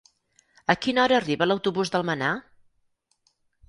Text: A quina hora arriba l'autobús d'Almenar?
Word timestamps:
A 0.75 0.77
quina 0.85 1.03
hora 1.03 1.21
arriba 1.23 1.49
l'autobús 1.51 1.95
d'Almenar? 1.97 2.35